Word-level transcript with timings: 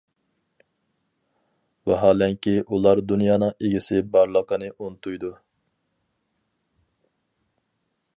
ۋاھالەنكى 1.91 2.53
ئۇلار 2.61 3.01
دۇنيانىڭ 3.11 3.53
ئىگىسى 3.67 4.01
بارلىقىنى 4.15 4.71
ئۇنتۇيدۇ. 4.71 5.33